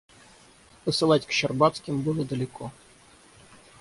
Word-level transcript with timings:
Посылать 0.83 1.27
к 1.27 1.29
Щербацким 1.31 2.01
было 2.01 2.25
далеко. 2.25 2.71